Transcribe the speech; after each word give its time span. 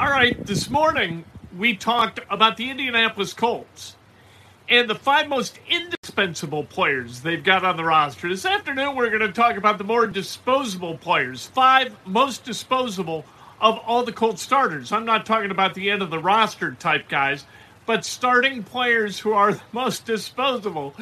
All 0.00 0.08
right, 0.08 0.46
this 0.46 0.70
morning 0.70 1.26
we 1.58 1.76
talked 1.76 2.20
about 2.30 2.56
the 2.56 2.70
Indianapolis 2.70 3.34
Colts 3.34 3.96
and 4.66 4.88
the 4.88 4.94
five 4.94 5.28
most 5.28 5.60
indispensable 5.68 6.64
players 6.64 7.20
they've 7.20 7.44
got 7.44 7.66
on 7.66 7.76
the 7.76 7.84
roster. 7.84 8.30
This 8.30 8.46
afternoon, 8.46 8.96
we're 8.96 9.10
going 9.10 9.20
to 9.20 9.30
talk 9.30 9.58
about 9.58 9.76
the 9.76 9.84
more 9.84 10.06
disposable 10.06 10.96
players, 10.96 11.48
five 11.48 11.94
most 12.06 12.44
disposable 12.44 13.26
of 13.60 13.76
all 13.86 14.02
the 14.02 14.10
Colts 14.10 14.40
starters. 14.40 14.90
I'm 14.90 15.04
not 15.04 15.26
talking 15.26 15.50
about 15.50 15.74
the 15.74 15.90
end 15.90 16.00
of 16.00 16.08
the 16.08 16.18
roster 16.18 16.72
type 16.72 17.10
guys, 17.10 17.44
but 17.84 18.02
starting 18.02 18.62
players 18.62 19.18
who 19.18 19.34
are 19.34 19.52
the 19.52 19.62
most 19.70 20.06
disposable. 20.06 20.94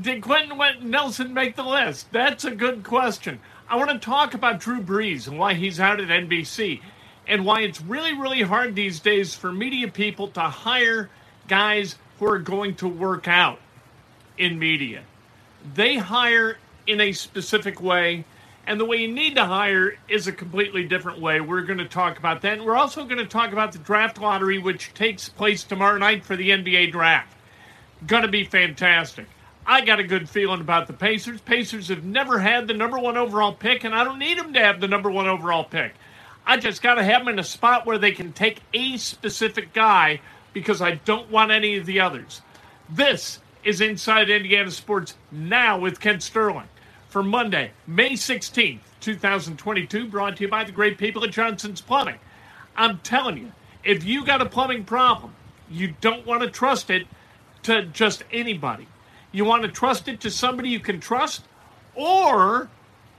Did 0.00 0.22
Quentin 0.22 0.88
Nelson 0.88 1.34
make 1.34 1.56
the 1.56 1.64
list? 1.64 2.12
That's 2.12 2.44
a 2.44 2.52
good 2.52 2.84
question. 2.84 3.40
I 3.68 3.74
want 3.74 3.90
to 3.90 3.98
talk 3.98 4.34
about 4.34 4.60
Drew 4.60 4.80
Brees 4.80 5.26
and 5.26 5.36
why 5.36 5.54
he's 5.54 5.80
out 5.80 5.98
at 5.98 6.06
NBC 6.06 6.80
and 7.26 7.44
why 7.44 7.60
it's 7.60 7.80
really, 7.80 8.14
really 8.14 8.42
hard 8.42 8.74
these 8.74 9.00
days 9.00 9.34
for 9.34 9.52
media 9.52 9.88
people 9.88 10.28
to 10.28 10.40
hire 10.40 11.10
guys 11.48 11.96
who 12.18 12.26
are 12.26 12.38
going 12.38 12.74
to 12.76 12.88
work 12.88 13.28
out 13.28 13.58
in 14.38 14.58
media. 14.58 15.02
They 15.74 15.96
hire 15.96 16.58
in 16.86 17.00
a 17.00 17.12
specific 17.12 17.80
way, 17.80 18.24
and 18.66 18.80
the 18.80 18.84
way 18.84 18.98
you 18.98 19.12
need 19.12 19.36
to 19.36 19.44
hire 19.44 19.96
is 20.08 20.26
a 20.26 20.32
completely 20.32 20.84
different 20.84 21.20
way. 21.20 21.40
We're 21.40 21.62
going 21.62 21.78
to 21.78 21.88
talk 21.88 22.18
about 22.18 22.42
that. 22.42 22.58
And 22.58 22.66
we're 22.66 22.76
also 22.76 23.04
going 23.04 23.18
to 23.18 23.26
talk 23.26 23.52
about 23.52 23.72
the 23.72 23.78
draft 23.78 24.20
lottery, 24.20 24.58
which 24.58 24.92
takes 24.94 25.28
place 25.28 25.62
tomorrow 25.62 25.98
night 25.98 26.24
for 26.24 26.36
the 26.36 26.50
NBA 26.50 26.92
draft. 26.92 27.36
Going 28.06 28.22
to 28.22 28.28
be 28.28 28.44
fantastic. 28.44 29.26
I 29.66 29.82
got 29.82 30.00
a 30.00 30.04
good 30.04 30.28
feeling 30.28 30.60
about 30.60 30.86
the 30.86 30.92
Pacers. 30.92 31.40
Pacers 31.42 31.88
have 31.88 32.04
never 32.04 32.38
had 32.38 32.66
the 32.66 32.74
number 32.74 32.98
one 32.98 33.16
overall 33.16 33.52
pick, 33.52 33.84
and 33.84 33.94
I 33.94 34.04
don't 34.04 34.18
need 34.18 34.38
them 34.38 34.52
to 34.54 34.60
have 34.60 34.80
the 34.80 34.88
number 34.88 35.10
one 35.10 35.28
overall 35.28 35.64
pick. 35.64 35.92
I 36.46 36.56
just 36.56 36.82
got 36.82 36.94
to 36.94 37.04
have 37.04 37.22
them 37.22 37.34
in 37.34 37.38
a 37.38 37.44
spot 37.44 37.86
where 37.86 37.98
they 37.98 38.12
can 38.12 38.32
take 38.32 38.60
a 38.74 38.96
specific 38.96 39.72
guy 39.72 40.20
because 40.52 40.82
I 40.82 40.92
don't 40.92 41.30
want 41.30 41.52
any 41.52 41.76
of 41.76 41.86
the 41.86 42.00
others. 42.00 42.42
This 42.88 43.38
is 43.62 43.80
Inside 43.80 44.30
Indiana 44.30 44.70
Sports 44.70 45.16
now 45.30 45.78
with 45.78 46.00
Kent 46.00 46.22
Sterling 46.22 46.68
for 47.08 47.22
Monday, 47.22 47.72
May 47.86 48.12
16th, 48.12 48.80
2022, 49.00 50.08
brought 50.08 50.36
to 50.36 50.44
you 50.44 50.48
by 50.48 50.64
the 50.64 50.72
great 50.72 50.98
people 50.98 51.24
at 51.24 51.30
Johnson's 51.30 51.80
Plumbing. 51.80 52.18
I'm 52.76 52.98
telling 52.98 53.36
you, 53.36 53.52
if 53.84 54.04
you 54.04 54.24
got 54.24 54.42
a 54.42 54.46
plumbing 54.46 54.84
problem, 54.84 55.34
you 55.70 55.94
don't 56.00 56.26
want 56.26 56.42
to 56.42 56.50
trust 56.50 56.90
it 56.90 57.06
to 57.64 57.82
just 57.86 58.24
anybody. 58.32 58.86
You 59.32 59.44
want 59.44 59.62
to 59.62 59.68
trust 59.68 60.08
it 60.08 60.20
to 60.20 60.30
somebody 60.30 60.70
you 60.70 60.80
can 60.80 61.00
trust 61.00 61.44
or 61.94 62.68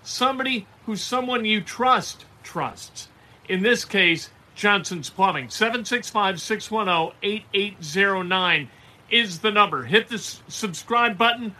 somebody 0.03 0.67
who 0.85 0.95
someone 0.95 1.45
you 1.45 1.61
trust 1.61 2.25
trusts. 2.43 3.07
In 3.49 3.63
this 3.63 3.85
case, 3.85 4.29
Johnson's 4.55 5.09
Plumbing. 5.09 5.49
765 5.49 6.41
610 6.41 7.13
8809 7.23 8.69
is 9.09 9.39
the 9.39 9.51
number. 9.51 9.83
Hit 9.83 10.07
the 10.07 10.17
subscribe 10.17 11.17
button, 11.17 11.55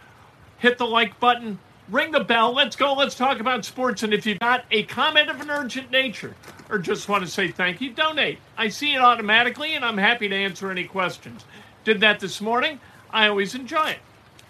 hit 0.58 0.78
the 0.78 0.86
like 0.86 1.20
button, 1.20 1.60
ring 1.90 2.12
the 2.12 2.24
bell. 2.24 2.54
Let's 2.54 2.76
go. 2.76 2.94
Let's 2.94 3.16
talk 3.16 3.40
about 3.40 3.66
sports. 3.66 4.04
And 4.04 4.14
if 4.14 4.26
you've 4.26 4.40
got 4.40 4.66
a 4.72 4.84
comment 4.84 5.30
of 5.30 5.42
an 5.42 5.50
urgent 5.50 5.92
nature 5.92 6.36
or 6.70 6.80
just 6.80 7.10
want 7.10 7.24
to 7.24 7.30
say 7.30 7.50
thank 7.50 7.82
you, 7.82 7.92
donate. 7.92 8.40
I 8.58 8.70
see 8.70 8.94
it 8.94 9.02
automatically, 9.02 9.76
and 9.76 9.84
I'm 9.84 9.98
happy 9.98 10.30
to 10.30 10.36
answer 10.36 10.72
any 10.72 10.86
questions. 10.86 11.46
Did 11.84 12.00
that 12.02 12.20
this 12.20 12.40
morning. 12.40 12.80
I 13.10 13.28
always 13.28 13.56
enjoy 13.56 13.90
it. 13.90 14.00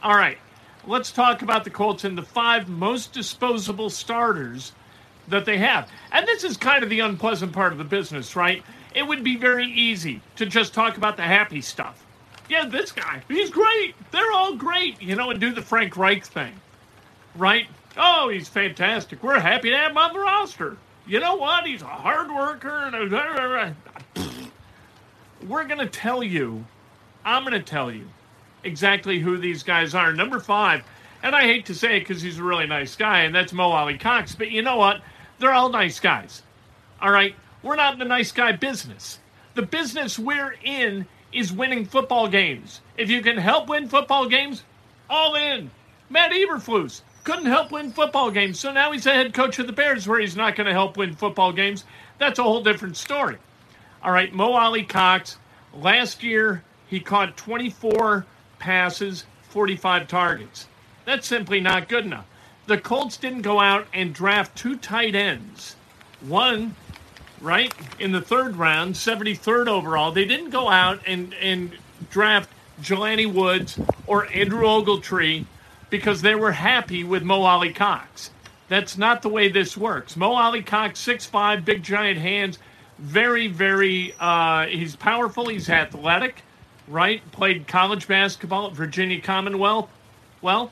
All 0.03 0.15
right. 0.15 0.37
Let's 0.85 1.11
talk 1.11 1.41
about 1.41 1.63
the 1.63 1.69
Colts 1.69 2.03
and 2.03 2.17
the 2.17 2.23
five 2.23 2.67
most 2.67 3.13
disposable 3.13 3.89
starters 3.89 4.73
that 5.27 5.45
they 5.45 5.57
have. 5.57 5.89
And 6.11 6.27
this 6.27 6.43
is 6.43 6.57
kind 6.57 6.83
of 6.83 6.89
the 6.89 6.99
unpleasant 6.99 7.53
part 7.53 7.71
of 7.71 7.77
the 7.77 7.83
business, 7.83 8.35
right? 8.35 8.63
It 8.93 9.03
would 9.03 9.23
be 9.23 9.37
very 9.37 9.67
easy 9.67 10.21
to 10.35 10.45
just 10.45 10.73
talk 10.73 10.97
about 10.97 11.17
the 11.17 11.23
happy 11.23 11.61
stuff. 11.61 12.05
Yeah, 12.49 12.65
this 12.65 12.91
guy, 12.91 13.21
he's 13.29 13.49
great. 13.49 13.95
They're 14.11 14.31
all 14.33 14.55
great, 14.55 15.01
you 15.01 15.15
know, 15.15 15.29
and 15.29 15.39
do 15.39 15.53
the 15.53 15.61
Frank 15.61 15.95
Reich 15.95 16.25
thing, 16.25 16.53
right? 17.35 17.67
Oh, 17.95 18.29
he's 18.29 18.49
fantastic. 18.49 19.23
We're 19.23 19.39
happy 19.39 19.69
to 19.69 19.77
have 19.77 19.91
him 19.91 19.97
on 19.97 20.13
the 20.13 20.19
roster. 20.19 20.77
You 21.07 21.19
know 21.19 21.35
what? 21.35 21.65
He's 21.65 21.81
a 21.81 21.85
hard 21.85 22.29
worker. 22.29 22.69
And 22.69 23.13
a... 23.13 23.75
We're 25.47 25.63
going 25.65 25.79
to 25.79 25.87
tell 25.87 26.23
you, 26.23 26.63
I'm 27.25 27.43
going 27.43 27.53
to 27.53 27.61
tell 27.61 27.91
you 27.91 28.07
exactly 28.63 29.19
who 29.19 29.37
these 29.37 29.63
guys 29.63 29.95
are. 29.95 30.13
Number 30.13 30.39
five, 30.39 30.83
and 31.23 31.35
I 31.35 31.41
hate 31.41 31.65
to 31.67 31.75
say 31.75 31.97
it 31.97 32.01
because 32.01 32.21
he's 32.21 32.39
a 32.39 32.43
really 32.43 32.67
nice 32.67 32.95
guy, 32.95 33.21
and 33.21 33.33
that's 33.33 33.53
Mo 33.53 33.71
Alie-Cox. 33.71 34.35
But 34.35 34.51
you 34.51 34.61
know 34.61 34.77
what? 34.77 35.01
They're 35.41 35.51
all 35.51 35.69
nice 35.69 35.99
guys. 35.99 36.43
All 37.01 37.11
right? 37.11 37.35
We're 37.63 37.75
not 37.75 37.93
in 37.93 37.99
the 37.99 38.05
nice 38.05 38.31
guy 38.31 38.51
business. 38.51 39.17
The 39.55 39.63
business 39.63 40.19
we're 40.19 40.55
in 40.63 41.07
is 41.33 41.51
winning 41.51 41.85
football 41.85 42.27
games. 42.27 42.81
If 42.95 43.09
you 43.09 43.21
can 43.21 43.37
help 43.37 43.67
win 43.67 43.89
football 43.89 44.29
games, 44.29 44.63
all 45.09 45.33
in. 45.33 45.71
Matt 46.11 46.31
Eberflus 46.31 47.01
couldn't 47.23 47.47
help 47.47 47.71
win 47.71 47.91
football 47.91 48.29
games, 48.29 48.59
so 48.59 48.71
now 48.71 48.91
he's 48.91 49.05
the 49.05 49.13
head 49.13 49.33
coach 49.33 49.57
of 49.57 49.65
the 49.65 49.73
Bears, 49.73 50.07
where 50.07 50.19
he's 50.19 50.35
not 50.35 50.55
going 50.55 50.67
to 50.67 50.73
help 50.73 50.95
win 50.95 51.15
football 51.15 51.51
games. 51.51 51.85
That's 52.19 52.37
a 52.37 52.43
whole 52.43 52.61
different 52.61 52.95
story. 52.95 53.37
All 54.03 54.11
right, 54.11 54.31
Mo 54.31 54.53
Alie-Cox. 54.53 55.37
Last 55.73 56.21
year, 56.21 56.63
he 56.87 56.99
caught 56.99 57.35
24 57.35 58.27
passes, 58.59 59.25
45 59.49 60.07
targets. 60.07 60.67
That's 61.05 61.27
simply 61.27 61.61
not 61.61 61.89
good 61.89 62.05
enough. 62.05 62.27
The 62.71 62.77
Colts 62.77 63.17
didn't 63.17 63.41
go 63.41 63.59
out 63.59 63.85
and 63.93 64.13
draft 64.13 64.57
two 64.57 64.77
tight 64.77 65.13
ends. 65.13 65.75
One, 66.21 66.73
right, 67.41 67.73
in 67.99 68.13
the 68.13 68.21
third 68.21 68.55
round, 68.55 68.95
73rd 68.95 69.67
overall. 69.67 70.13
They 70.13 70.23
didn't 70.23 70.51
go 70.51 70.69
out 70.69 71.01
and, 71.05 71.33
and 71.33 71.73
draft 72.09 72.49
Jelani 72.81 73.29
Woods 73.29 73.77
or 74.07 74.31
Andrew 74.31 74.63
Ogletree 74.63 75.47
because 75.89 76.21
they 76.21 76.33
were 76.33 76.53
happy 76.53 77.03
with 77.03 77.23
Mo 77.23 77.41
Alie-Cox. 77.41 78.31
That's 78.69 78.97
not 78.97 79.21
the 79.21 79.27
way 79.27 79.49
this 79.49 79.75
works. 79.75 80.15
Mo 80.15 80.31
Alie-Cox, 80.31 80.97
6'5, 81.05 81.65
big 81.65 81.83
giant 81.83 82.19
hands, 82.19 82.57
very, 82.99 83.47
very, 83.47 84.15
uh, 84.17 84.67
he's 84.67 84.95
powerful, 84.95 85.49
he's 85.49 85.69
athletic, 85.69 86.43
right? 86.87 87.21
Played 87.33 87.67
college 87.67 88.07
basketball 88.07 88.67
at 88.67 88.73
Virginia 88.73 89.19
Commonwealth. 89.19 89.89
Well, 90.41 90.71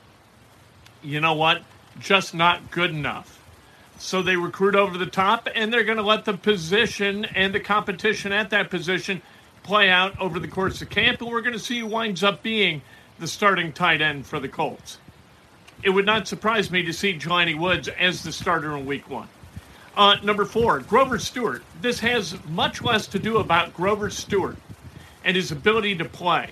you 1.02 1.20
know 1.20 1.34
what? 1.34 1.62
Just 2.00 2.34
not 2.34 2.70
good 2.70 2.90
enough 2.90 3.38
So 3.98 4.22
they 4.22 4.36
recruit 4.36 4.74
over 4.74 4.96
the 4.96 5.06
top, 5.06 5.48
and 5.54 5.72
they're 5.72 5.84
going 5.84 5.98
to 5.98 6.02
let 6.02 6.24
the 6.24 6.32
position 6.32 7.26
and 7.26 7.54
the 7.54 7.60
competition 7.60 8.32
at 8.32 8.50
that 8.50 8.70
position 8.70 9.20
play 9.62 9.90
out 9.90 10.18
over 10.18 10.40
the 10.40 10.48
course 10.48 10.80
of 10.80 10.88
camp, 10.88 11.20
and 11.20 11.30
we're 11.30 11.42
going 11.42 11.52
to 11.52 11.58
see 11.58 11.80
who 11.80 11.86
winds 11.86 12.24
up 12.24 12.42
being 12.42 12.80
the 13.18 13.28
starting 13.28 13.72
tight 13.72 14.00
end 14.00 14.26
for 14.26 14.40
the 14.40 14.48
Colts. 14.48 14.98
It 15.82 15.90
would 15.90 16.06
not 16.06 16.26
surprise 16.26 16.70
me 16.70 16.82
to 16.82 16.92
see 16.92 17.18
Jelani 17.18 17.58
Woods 17.58 17.88
as 17.88 18.22
the 18.22 18.32
starter 18.32 18.76
in 18.76 18.86
week 18.86 19.08
one. 19.10 19.28
Uh, 19.94 20.16
number 20.22 20.46
four, 20.46 20.80
Grover 20.80 21.18
Stewart. 21.18 21.62
This 21.82 22.00
has 22.00 22.36
much 22.46 22.82
less 22.82 23.06
to 23.08 23.18
do 23.18 23.36
about 23.36 23.74
Grover 23.74 24.08
Stewart 24.08 24.56
and 25.24 25.36
his 25.36 25.52
ability 25.52 25.96
to 25.96 26.04
play 26.06 26.50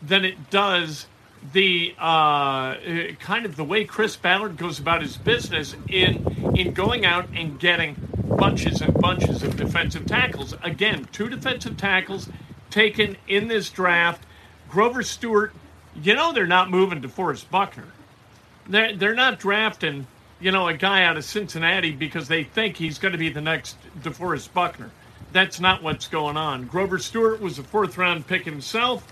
than 0.00 0.24
it 0.24 0.50
does 0.50 1.06
the 1.52 1.94
uh, 1.98 2.76
kind 3.18 3.44
of 3.44 3.56
the 3.56 3.64
way 3.64 3.84
Chris 3.84 4.16
Ballard 4.16 4.56
goes 4.56 4.78
about 4.78 5.02
his 5.02 5.16
business 5.16 5.74
in 5.88 6.54
in 6.56 6.72
going 6.72 7.04
out 7.04 7.28
and 7.34 7.58
getting 7.58 7.96
bunches 8.36 8.80
and 8.80 8.94
bunches 8.94 9.42
of 9.42 9.56
defensive 9.56 10.06
tackles. 10.06 10.54
Again, 10.62 11.06
two 11.12 11.28
defensive 11.28 11.76
tackles 11.76 12.28
taken 12.70 13.16
in 13.28 13.48
this 13.48 13.70
draft. 13.70 14.24
Grover 14.68 15.02
Stewart, 15.02 15.52
you 15.94 16.14
know 16.14 16.32
they're 16.32 16.46
not 16.46 16.70
moving 16.70 17.02
to 17.02 17.08
DeForest 17.08 17.50
Buckner. 17.50 17.88
They're, 18.68 18.96
they're 18.96 19.14
not 19.14 19.38
drafting, 19.38 20.06
you 20.40 20.52
know, 20.52 20.68
a 20.68 20.74
guy 20.74 21.04
out 21.04 21.16
of 21.16 21.24
Cincinnati 21.24 21.92
because 21.92 22.28
they 22.28 22.44
think 22.44 22.76
he's 22.76 22.98
going 22.98 23.12
to 23.12 23.18
be 23.18 23.28
the 23.28 23.40
next 23.40 23.76
DeForest 24.00 24.52
Buckner. 24.52 24.90
That's 25.32 25.60
not 25.60 25.82
what's 25.82 26.08
going 26.08 26.36
on. 26.36 26.66
Grover 26.66 26.98
Stewart 26.98 27.40
was 27.40 27.58
a 27.58 27.62
fourth 27.62 27.98
round 27.98 28.26
pick 28.26 28.44
himself. 28.44 29.06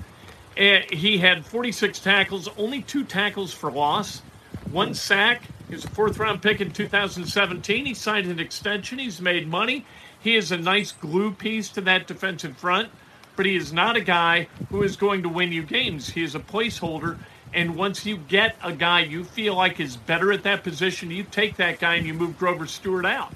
Uh, 0.59 0.81
he 0.93 1.19
had 1.19 1.47
46 1.47 2.01
tackles, 2.01 2.49
only 2.59 2.83
two 2.83 3.05
tackles 3.05 3.53
for 3.53 3.71
loss, 3.71 4.23
one 4.71 4.95
sack. 4.95 5.43
He 5.69 5.75
was 5.75 5.85
a 5.85 5.91
fourth 5.91 6.19
round 6.19 6.43
pick 6.43 6.61
in 6.61 6.73
2017. 6.73 7.87
He 7.87 7.95
signed 7.95 8.27
an 8.27 8.41
extension. 8.41 8.99
He's 8.99 9.21
made 9.21 9.47
money. 9.47 9.87
He 10.21 10.37
is 10.37 10.53
a 10.53 10.59
nice 10.59 10.93
glue 10.93 11.31
piece 11.33 11.69
to 11.71 11.81
that 11.83 12.07
defensive 12.07 12.57
front, 12.57 12.91
but 13.37 13.47
he 13.47 13.57
is 13.57 13.73
not 13.73 13.97
a 13.97 14.01
guy 14.01 14.49
who 14.69 14.83
is 14.83 14.97
going 14.97 15.23
to 15.23 15.29
win 15.29 15.53
you 15.53 15.63
games. 15.63 16.11
He 16.11 16.23
is 16.23 16.35
a 16.35 16.41
placeholder. 16.41 17.19
And 17.55 17.77
once 17.77 18.05
you 18.05 18.17
get 18.17 18.57
a 18.63 18.73
guy 18.73 19.01
you 19.01 19.25
feel 19.25 19.55
like 19.55 19.81
is 19.81 19.97
better 19.97 20.33
at 20.33 20.43
that 20.43 20.63
position, 20.63 21.11
you 21.11 21.25
take 21.25 21.57
that 21.57 21.79
guy 21.81 21.95
and 21.95 22.07
you 22.07 22.15
move 22.15 22.39
Grover 22.39 22.67
Stewart 22.67 23.07
out. 23.07 23.33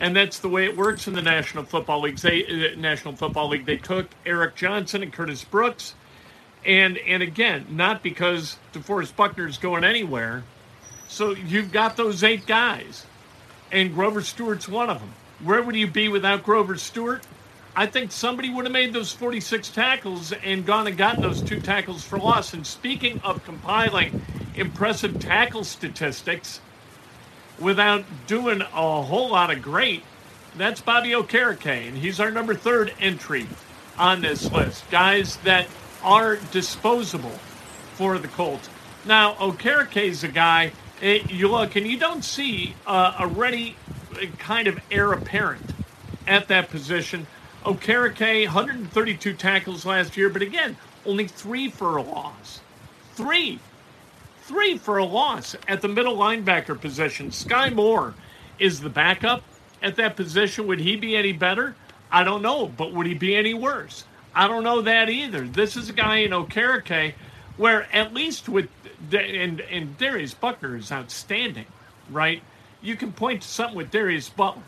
And 0.00 0.16
that's 0.16 0.38
the 0.40 0.48
way 0.48 0.64
it 0.64 0.76
works 0.76 1.06
in 1.06 1.14
the 1.14 1.22
National 1.22 1.64
Football 1.64 2.00
League. 2.00 2.18
They, 2.18 2.44
uh, 2.44 2.76
National 2.76 3.14
Football 3.14 3.48
League. 3.48 3.66
They 3.66 3.76
took 3.76 4.08
Eric 4.26 4.56
Johnson 4.56 5.02
and 5.02 5.12
Curtis 5.12 5.44
Brooks 5.44 5.94
and 6.66 6.98
and 6.98 7.22
again, 7.22 7.66
not 7.70 8.02
because 8.02 8.56
DeForest 8.72 9.16
Buckner's 9.16 9.58
going 9.58 9.84
anywhere. 9.84 10.44
So 11.08 11.30
you've 11.30 11.72
got 11.72 11.96
those 11.96 12.22
eight 12.24 12.46
guys, 12.46 13.06
and 13.70 13.94
Grover 13.94 14.22
Stewart's 14.22 14.68
one 14.68 14.90
of 14.90 15.00
them. 15.00 15.12
Where 15.42 15.62
would 15.62 15.76
you 15.76 15.86
be 15.86 16.08
without 16.08 16.42
Grover 16.42 16.76
Stewart? 16.76 17.26
I 17.76 17.86
think 17.86 18.12
somebody 18.12 18.50
would 18.50 18.64
have 18.66 18.72
made 18.72 18.92
those 18.92 19.12
46 19.12 19.68
tackles 19.70 20.32
and 20.32 20.64
gone 20.64 20.86
and 20.86 20.96
gotten 20.96 21.22
those 21.22 21.42
two 21.42 21.60
tackles 21.60 22.04
for 22.04 22.18
loss. 22.18 22.54
And 22.54 22.64
speaking 22.64 23.20
of 23.24 23.44
compiling 23.44 24.22
impressive 24.54 25.18
tackle 25.18 25.64
statistics 25.64 26.60
without 27.58 28.04
doing 28.28 28.62
a 28.62 29.02
whole 29.02 29.30
lot 29.30 29.50
of 29.50 29.60
great, 29.60 30.04
that's 30.56 30.80
Bobby 30.80 31.10
Okereke, 31.10 31.88
and 31.88 31.98
he's 31.98 32.20
our 32.20 32.30
number 32.30 32.54
third 32.54 32.94
entry 33.00 33.48
on 33.98 34.22
this 34.22 34.50
list. 34.52 34.88
Guys 34.90 35.36
that 35.38 35.66
are 36.04 36.36
disposable 36.52 37.38
for 37.94 38.18
the 38.18 38.28
Colts. 38.28 38.68
Now, 39.04 39.34
Okereke 39.34 40.02
is 40.02 40.22
a 40.22 40.28
guy 40.28 40.72
it, 41.00 41.24
eh, 41.24 41.26
you 41.28 41.48
look 41.48 41.74
and 41.76 41.86
you 41.86 41.98
don't 41.98 42.24
see 42.24 42.74
uh, 42.86 43.16
a 43.18 43.26
ready 43.26 43.76
uh, 44.12 44.26
kind 44.38 44.68
of 44.68 44.78
heir 44.90 45.12
apparent 45.12 45.74
at 46.26 46.48
that 46.48 46.70
position. 46.70 47.26
Okereke, 47.64 48.44
132 48.44 49.34
tackles 49.34 49.84
last 49.84 50.16
year, 50.16 50.28
but 50.28 50.42
again, 50.42 50.76
only 51.04 51.26
three 51.26 51.68
for 51.68 51.96
a 51.96 52.02
loss. 52.02 52.60
Three. 53.14 53.58
Three 54.42 54.76
for 54.76 54.98
a 54.98 55.04
loss 55.04 55.56
at 55.66 55.80
the 55.80 55.88
middle 55.88 56.16
linebacker 56.16 56.78
position. 56.78 57.32
Sky 57.32 57.70
Moore 57.70 58.14
is 58.58 58.80
the 58.80 58.90
backup 58.90 59.42
at 59.82 59.96
that 59.96 60.16
position. 60.16 60.66
Would 60.66 60.80
he 60.80 60.96
be 60.96 61.16
any 61.16 61.32
better? 61.32 61.74
I 62.10 62.24
don't 62.24 62.42
know, 62.42 62.68
but 62.68 62.92
would 62.92 63.06
he 63.06 63.14
be 63.14 63.34
any 63.34 63.54
worse? 63.54 64.04
I 64.34 64.48
don't 64.48 64.64
know 64.64 64.82
that 64.82 65.08
either. 65.08 65.46
This 65.46 65.76
is 65.76 65.88
a 65.88 65.92
guy 65.92 66.18
in 66.18 66.32
Okereke 66.32 67.14
where 67.56 67.86
at 67.94 68.12
least 68.12 68.48
with 68.48 68.68
and 69.12 69.60
and 69.60 69.96
Darius 69.98 70.34
Buckner 70.34 70.76
is 70.76 70.90
outstanding, 70.90 71.66
right? 72.10 72.42
You 72.82 72.96
can 72.96 73.12
point 73.12 73.42
to 73.42 73.48
something 73.48 73.76
with 73.76 73.90
Darius 73.90 74.28
Butler 74.28 74.62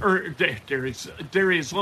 or 0.00 0.28
Darius 0.66 1.08
Darius 1.30 1.72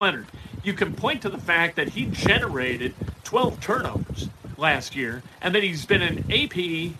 Leonard. 0.00 0.26
You 0.64 0.72
can 0.72 0.94
point 0.94 1.22
to 1.22 1.28
the 1.28 1.38
fact 1.38 1.76
that 1.76 1.90
he 1.90 2.06
generated 2.06 2.94
12 3.24 3.60
turnovers 3.60 4.28
last 4.56 4.96
year 4.96 5.22
and 5.40 5.54
that 5.54 5.62
he's 5.62 5.86
been 5.86 6.02
an 6.02 6.24
AP 6.30 6.94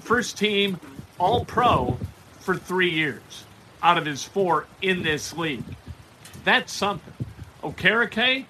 first 0.00 0.38
team 0.38 0.80
All 1.18 1.44
Pro 1.44 1.98
for 2.40 2.56
three 2.56 2.90
years 2.90 3.44
out 3.82 3.98
of 3.98 4.06
his 4.06 4.24
four 4.24 4.66
in 4.80 5.02
this 5.02 5.34
league. 5.34 5.64
That's 6.44 6.72
something. 6.72 7.12
Okereke, 7.62 8.46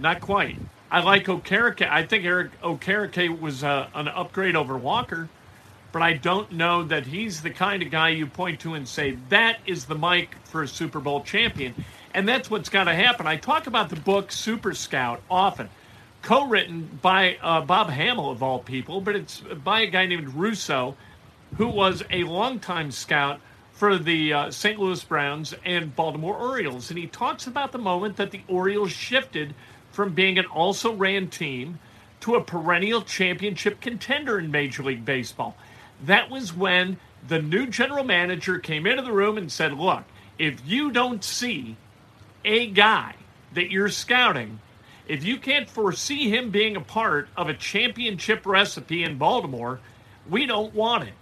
not 0.00 0.20
quite. 0.20 0.56
I 0.90 1.00
like 1.00 1.26
Okereke. 1.26 1.88
I 1.88 2.04
think 2.04 2.24
Eric 2.24 2.60
Okereke 2.62 3.40
was 3.40 3.62
uh, 3.62 3.88
an 3.94 4.08
upgrade 4.08 4.56
over 4.56 4.76
Walker, 4.76 5.28
but 5.92 6.02
I 6.02 6.14
don't 6.14 6.52
know 6.52 6.82
that 6.84 7.06
he's 7.06 7.42
the 7.42 7.50
kind 7.50 7.82
of 7.82 7.90
guy 7.90 8.08
you 8.10 8.26
point 8.26 8.60
to 8.60 8.74
and 8.74 8.88
say 8.88 9.18
that 9.28 9.60
is 9.66 9.84
the 9.84 9.94
Mike 9.94 10.34
for 10.46 10.62
a 10.62 10.68
Super 10.68 11.00
Bowl 11.00 11.22
champion. 11.22 11.74
And 12.12 12.26
that's 12.26 12.50
what's 12.50 12.68
got 12.68 12.84
to 12.84 12.94
happen. 12.94 13.26
I 13.26 13.36
talk 13.36 13.68
about 13.68 13.88
the 13.88 13.96
book 13.96 14.32
Super 14.32 14.74
Scout 14.74 15.22
often, 15.30 15.68
co-written 16.22 16.98
by 17.00 17.36
uh, 17.40 17.60
Bob 17.60 17.88
Hammel 17.88 18.30
of 18.30 18.42
all 18.42 18.58
people, 18.58 19.00
but 19.00 19.14
it's 19.14 19.40
by 19.40 19.82
a 19.82 19.86
guy 19.86 20.06
named 20.06 20.34
Russo, 20.34 20.96
who 21.56 21.68
was 21.68 22.02
a 22.10 22.24
longtime 22.24 22.90
scout 22.90 23.40
for 23.72 23.96
the 23.96 24.32
uh, 24.32 24.50
St. 24.50 24.78
Louis 24.78 25.02
Browns 25.04 25.54
and 25.64 25.94
Baltimore 25.94 26.36
Orioles, 26.36 26.90
and 26.90 26.98
he 26.98 27.06
talks 27.06 27.46
about 27.46 27.72
the 27.72 27.78
moment 27.78 28.16
that 28.16 28.30
the 28.30 28.42
Orioles 28.46 28.92
shifted 28.92 29.54
from 29.90 30.14
being 30.14 30.38
an 30.38 30.46
also 30.46 30.94
ran 30.94 31.28
team 31.28 31.78
to 32.20 32.34
a 32.34 32.44
perennial 32.44 33.02
championship 33.02 33.80
contender 33.80 34.38
in 34.38 34.50
Major 34.50 34.82
League 34.82 35.04
Baseball. 35.04 35.56
That 36.04 36.30
was 36.30 36.54
when 36.54 36.98
the 37.26 37.40
new 37.40 37.66
general 37.66 38.04
manager 38.04 38.58
came 38.58 38.86
into 38.86 39.02
the 39.02 39.12
room 39.12 39.36
and 39.38 39.50
said, 39.50 39.72
Look, 39.74 40.04
if 40.38 40.60
you 40.66 40.90
don't 40.90 41.22
see 41.24 41.76
a 42.44 42.66
guy 42.66 43.14
that 43.54 43.70
you're 43.70 43.88
scouting, 43.88 44.60
if 45.06 45.24
you 45.24 45.38
can't 45.38 45.68
foresee 45.68 46.30
him 46.30 46.50
being 46.50 46.76
a 46.76 46.80
part 46.80 47.28
of 47.36 47.48
a 47.48 47.54
championship 47.54 48.46
recipe 48.46 49.02
in 49.02 49.18
Baltimore, 49.18 49.80
we 50.28 50.46
don't 50.46 50.74
want 50.74 51.04
it. 51.04 51.14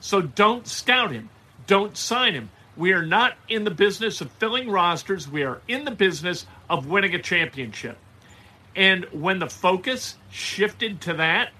So 0.00 0.20
don't 0.20 0.66
scout 0.66 1.10
him, 1.10 1.30
don't 1.66 1.96
sign 1.96 2.34
him. 2.34 2.50
We 2.76 2.92
are 2.92 3.04
not 3.04 3.36
in 3.48 3.64
the 3.64 3.70
business 3.70 4.20
of 4.20 4.30
filling 4.32 4.70
rosters. 4.70 5.28
We 5.28 5.42
are 5.42 5.60
in 5.68 5.84
the 5.84 5.90
business 5.90 6.46
of 6.70 6.86
winning 6.86 7.14
a 7.14 7.18
championship. 7.18 7.98
And 8.76 9.04
when 9.06 9.40
the 9.40 9.48
focus 9.48 10.16
shifted 10.30 11.02
to 11.02 11.14
that, 11.14 11.50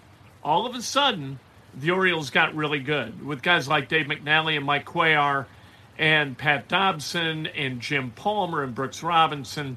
all 0.42 0.64
of 0.64 0.74
a 0.76 0.80
sudden, 0.80 1.40
the 1.74 1.90
Orioles 1.90 2.30
got 2.30 2.54
really 2.54 2.78
good 2.78 3.26
with 3.26 3.42
guys 3.42 3.68
like 3.68 3.88
Dave 3.88 4.06
McNally 4.06 4.56
and 4.56 4.64
Mike 4.64 4.86
Cuellar 4.86 5.46
and 5.98 6.38
Pat 6.38 6.68
Dobson 6.68 7.48
and 7.48 7.80
Jim 7.80 8.12
Palmer 8.12 8.62
and 8.62 8.74
Brooks 8.74 9.02
Robinson, 9.02 9.76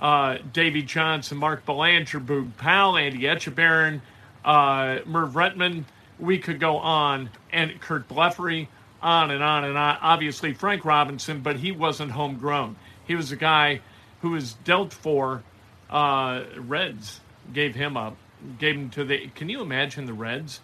uh, 0.00 0.38
Davey 0.52 0.82
Johnson, 0.82 1.36
Mark 1.36 1.66
Belanger, 1.66 2.18
Boog 2.18 2.56
Powell, 2.56 2.96
Andy 2.96 3.20
Etchebarren, 3.20 4.00
uh, 4.44 4.98
Merv 5.04 5.34
Rettenmund. 5.34 5.84
We 6.18 6.38
could 6.38 6.58
go 6.58 6.78
on, 6.78 7.28
and 7.52 7.78
Curt 7.80 8.08
Blefary, 8.08 8.68
on 9.02 9.30
and 9.30 9.42
on 9.42 9.64
and 9.64 9.76
on. 9.76 9.98
Obviously, 10.00 10.54
Frank 10.54 10.86
Robinson, 10.86 11.40
but 11.40 11.56
he 11.56 11.72
wasn't 11.72 12.10
homegrown. 12.10 12.76
He 13.06 13.14
was 13.14 13.30
a 13.32 13.36
guy 13.36 13.80
who 14.26 14.32
was 14.32 14.54
dealt 14.64 14.92
for 14.92 15.44
uh, 15.88 16.42
Reds 16.58 17.20
gave 17.52 17.76
him 17.76 17.96
up, 17.96 18.16
gave 18.58 18.74
him 18.74 18.90
to 18.90 19.04
the. 19.04 19.28
Can 19.36 19.48
you 19.48 19.60
imagine 19.60 20.04
the 20.04 20.12
Reds 20.12 20.60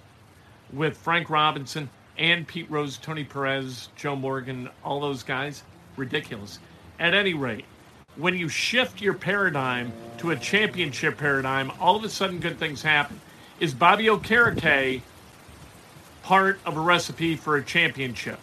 with 0.73 0.97
Frank 0.97 1.31
Robinson 1.31 1.89
and 2.19 2.47
Pete 2.47 2.69
Rose, 2.69 2.99
Tony 2.99 3.23
Perez, 3.23 3.89
Joe 3.95 4.17
Morgan, 4.17 4.69
all 4.85 5.01
those 5.01 5.23
guys? 5.23 5.63
Ridiculous. 5.97 6.59
At 6.99 7.15
any 7.15 7.35
rate, 7.35 7.65
when 8.17 8.37
you 8.37 8.49
shift 8.49 9.01
your 9.01 9.15
paradigm 9.15 9.93
to 10.19 10.33
a 10.33 10.37
championship 10.37 11.17
paradigm, 11.17 11.71
all 11.79 11.95
of 11.95 12.05
a 12.05 12.09
sudden 12.09 12.41
good 12.41 12.59
things 12.59 12.83
happen. 12.83 13.21
Is 13.61 13.75
Bobby 13.75 14.07
Okereke 14.07 15.03
part 16.25 16.59
of 16.67 16.77
a 16.77 16.81
recipe 16.81 17.37
for 17.37 17.57
a 17.57 17.63
championship? 17.63 18.41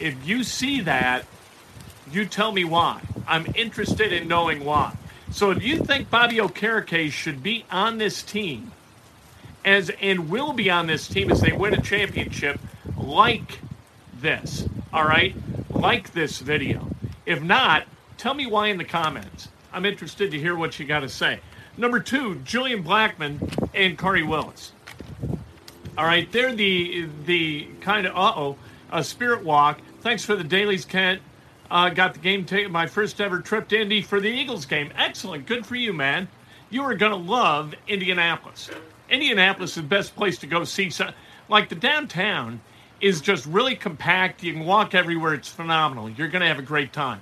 If 0.00 0.26
you 0.26 0.42
see 0.42 0.80
that, 0.80 1.24
you 2.10 2.26
tell 2.26 2.52
me 2.52 2.64
why. 2.64 3.00
I'm 3.26 3.46
interested 3.54 4.12
in 4.12 4.28
knowing 4.28 4.64
why. 4.64 4.96
So, 5.30 5.54
do 5.54 5.66
you 5.66 5.78
think 5.78 6.10
Bobby 6.10 6.36
Okereke 6.36 7.10
should 7.10 7.42
be 7.42 7.64
on 7.70 7.98
this 7.98 8.22
team 8.22 8.72
as 9.64 9.90
and 10.00 10.28
will 10.28 10.52
be 10.52 10.70
on 10.70 10.86
this 10.86 11.08
team 11.08 11.30
as 11.30 11.40
they 11.40 11.52
win 11.52 11.74
a 11.74 11.80
championship, 11.80 12.60
like 12.96 13.60
this. 14.20 14.68
All 14.92 15.04
right? 15.04 15.34
Like 15.70 16.12
this 16.12 16.40
video. 16.40 16.88
If 17.26 17.42
not, 17.42 17.84
tell 18.18 18.34
me 18.34 18.46
why 18.46 18.68
in 18.68 18.78
the 18.78 18.84
comments. 18.84 19.48
I'm 19.72 19.86
interested 19.86 20.30
to 20.30 20.38
hear 20.38 20.54
what 20.54 20.78
you 20.78 20.86
got 20.86 21.00
to 21.00 21.08
say. 21.08 21.40
Number 21.76 21.98
two, 21.98 22.36
Julian 22.36 22.84
Blackmon 22.84 23.68
and 23.74 23.98
Khari 23.98 24.26
Willis. 24.26 24.72
All 25.96 26.04
right, 26.04 26.30
they're 26.30 26.54
the 26.54 27.08
the 27.24 27.68
kind 27.80 28.06
of 28.06 28.16
uh 28.16 28.32
oh, 28.36 28.56
a 28.90 29.02
spirit 29.02 29.44
walk. 29.44 29.80
Thanks 30.00 30.24
for 30.24 30.36
the 30.36 30.44
dailies, 30.44 30.84
Kent. 30.84 31.22
Uh, 31.70 31.88
got 31.88 32.14
the 32.14 32.20
game 32.20 32.44
taken. 32.44 32.70
My 32.70 32.86
first 32.86 33.20
ever 33.20 33.40
trip 33.40 33.68
to 33.68 33.80
Indy 33.80 34.02
for 34.02 34.20
the 34.20 34.28
Eagles 34.28 34.66
game. 34.66 34.92
Excellent, 34.96 35.46
good 35.46 35.64
for 35.66 35.76
you, 35.76 35.92
man. 35.92 36.28
You 36.70 36.82
are 36.82 36.94
gonna 36.94 37.16
love 37.16 37.74
Indianapolis. 37.88 38.70
Indianapolis 39.08 39.70
is 39.70 39.76
the 39.76 39.82
best 39.82 40.14
place 40.14 40.38
to 40.38 40.46
go 40.46 40.64
see. 40.64 40.90
So, 40.90 41.10
like 41.48 41.68
the 41.68 41.74
downtown 41.74 42.60
is 43.00 43.20
just 43.20 43.46
really 43.46 43.76
compact. 43.76 44.42
You 44.42 44.52
can 44.52 44.64
walk 44.64 44.94
everywhere. 44.94 45.34
It's 45.34 45.48
phenomenal. 45.48 46.10
You're 46.10 46.28
gonna 46.28 46.48
have 46.48 46.58
a 46.58 46.62
great 46.62 46.92
time. 46.92 47.20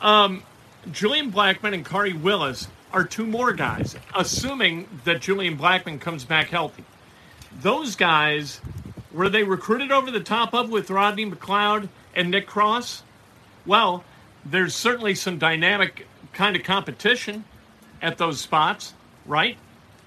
Um, 0.00 0.42
Julian 0.90 1.32
Blackmon 1.32 1.74
and 1.74 1.84
Khari 1.84 2.20
Willis 2.20 2.68
are 2.92 3.04
two 3.04 3.26
more 3.26 3.52
guys, 3.52 3.96
assuming 4.14 4.88
that 5.04 5.20
Julian 5.20 5.58
Blackmon 5.58 6.00
comes 6.00 6.24
back 6.24 6.48
healthy. 6.48 6.84
Those 7.60 7.96
guys, 7.96 8.60
were 9.12 9.28
they 9.28 9.42
recruited 9.42 9.90
over 9.90 10.10
the 10.10 10.20
top 10.20 10.54
of 10.54 10.70
with 10.70 10.90
Rodney 10.90 11.26
McLeod 11.26 11.88
and 12.14 12.30
Nick 12.30 12.46
Cross? 12.46 13.02
Well, 13.68 14.02
there's 14.46 14.74
certainly 14.74 15.14
some 15.14 15.36
dynamic 15.36 16.06
kind 16.32 16.56
of 16.56 16.62
competition 16.62 17.44
at 18.00 18.16
those 18.16 18.40
spots, 18.40 18.94
right? 19.26 19.58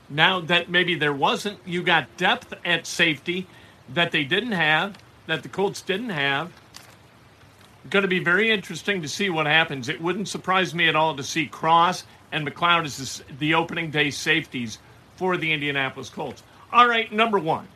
Now 0.09 0.39
that 0.41 0.67
maybe 0.67 0.95
there 0.95 1.13
wasn't, 1.13 1.59
you 1.63 1.83
got 1.83 2.17
depth 2.17 2.55
at 2.65 2.87
safety 2.87 3.45
that 3.89 4.11
they 4.11 4.23
didn't 4.23 4.53
have, 4.53 4.97
that 5.27 5.43
the 5.43 5.49
Colts 5.49 5.83
didn't 5.83 6.09
have. 6.09 6.51
Going 7.91 8.01
to 8.01 8.09
be 8.09 8.23
very 8.23 8.49
interesting 8.49 9.03
to 9.03 9.07
see 9.07 9.29
what 9.29 9.45
happens. 9.45 9.89
It 9.89 10.01
wouldn't 10.01 10.27
surprise 10.27 10.73
me 10.73 10.87
at 10.87 10.95
all 10.95 11.15
to 11.15 11.23
see 11.23 11.45
Cross 11.45 12.05
and 12.31 12.47
McLeod 12.47 12.85
as 12.85 13.23
the 13.37 13.53
opening 13.53 13.91
day 13.91 14.09
safeties 14.09 14.79
for 15.17 15.37
the 15.37 15.53
Indianapolis 15.53 16.09
Colts. 16.09 16.41
All 16.73 16.87
right, 16.87 17.11
number 17.11 17.37
one. 17.37 17.67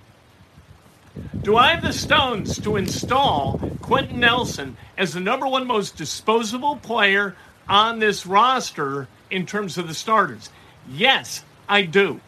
Do 1.42 1.58
I 1.58 1.72
have 1.72 1.84
the 1.84 1.94
stones 1.94 2.60
to 2.62 2.76
install 2.76 3.60
Quentin 3.82 4.20
Nelson 4.20 4.78
as 4.98 5.14
the 5.14 5.20
number 5.20 5.48
one 5.48 5.68
most 5.68 5.96
disposable 5.96 6.78
player 6.78 7.36
on 7.70 8.00
this 8.00 8.26
roster 8.26 9.08
in 9.30 9.46
terms 9.46 9.78
of 9.78 9.88
the 9.88 9.94
starters? 9.94 10.50
Yes, 10.90 11.44
I 11.70 11.84
do. 11.84 12.20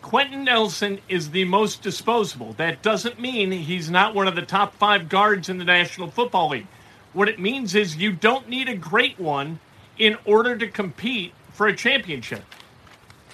Quentin 0.00 0.44
Nelson 0.44 1.00
is 1.08 1.30
the 1.30 1.44
most 1.44 1.82
disposable. 1.82 2.54
That 2.54 2.82
doesn't 2.82 3.20
mean 3.20 3.52
he's 3.52 3.90
not 3.90 4.14
one 4.14 4.28
of 4.28 4.36
the 4.36 4.42
top 4.42 4.74
five 4.76 5.08
guards 5.08 5.48
in 5.48 5.58
the 5.58 5.64
National 5.64 6.10
Football 6.10 6.50
League. 6.50 6.66
What 7.12 7.28
it 7.28 7.38
means 7.38 7.74
is 7.74 7.96
you 7.96 8.12
don't 8.12 8.48
need 8.48 8.68
a 8.68 8.74
great 8.74 9.18
one 9.18 9.60
in 9.98 10.16
order 10.24 10.56
to 10.56 10.68
compete 10.68 11.34
for 11.52 11.66
a 11.66 11.76
championship. 11.76 12.44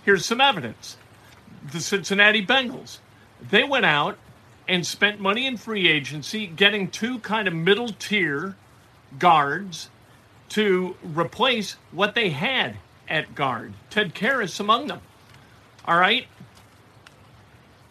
Here's 0.04 0.24
some 0.24 0.40
evidence 0.40 0.96
the 1.72 1.80
Cincinnati 1.80 2.44
Bengals. 2.44 2.98
They 3.40 3.64
went 3.64 3.84
out 3.84 4.18
and 4.68 4.86
spent 4.86 5.20
money 5.20 5.46
in 5.46 5.56
free 5.56 5.88
agency 5.88 6.46
getting 6.46 6.88
two 6.88 7.18
kind 7.20 7.46
of 7.46 7.54
middle 7.54 7.88
tier 7.88 8.56
guards 9.18 9.90
to 10.50 10.96
replace 11.02 11.76
what 11.92 12.14
they 12.14 12.30
had 12.30 12.76
at 13.08 13.34
guard. 13.34 13.74
Ted 13.90 14.14
Karras 14.14 14.60
among 14.60 14.86
them. 14.86 15.00
All 15.84 15.98
right. 15.98 16.26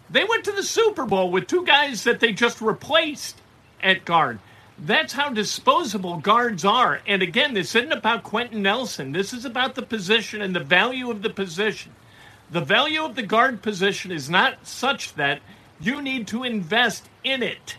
They 0.09 0.23
went 0.23 0.43
to 0.45 0.51
the 0.51 0.63
Super 0.63 1.05
Bowl 1.05 1.31
with 1.31 1.47
two 1.47 1.65
guys 1.65 2.03
that 2.03 2.19
they 2.19 2.33
just 2.33 2.61
replaced 2.61 3.41
at 3.81 4.05
guard. 4.05 4.39
That's 4.77 5.13
how 5.13 5.29
disposable 5.29 6.17
guards 6.17 6.65
are. 6.65 7.01
And 7.05 7.21
again, 7.21 7.53
this 7.53 7.75
isn't 7.75 7.91
about 7.91 8.23
Quentin 8.23 8.61
Nelson. 8.63 9.11
This 9.11 9.33
is 9.33 9.45
about 9.45 9.75
the 9.75 9.81
position 9.83 10.41
and 10.41 10.55
the 10.55 10.63
value 10.63 11.11
of 11.11 11.21
the 11.21 11.29
position. 11.29 11.91
The 12.49 12.61
value 12.61 13.03
of 13.03 13.15
the 13.15 13.23
guard 13.23 13.61
position 13.61 14.11
is 14.11 14.29
not 14.29 14.67
such 14.67 15.15
that 15.15 15.41
you 15.79 16.01
need 16.01 16.27
to 16.27 16.43
invest 16.43 17.09
in 17.23 17.43
it. 17.43 17.77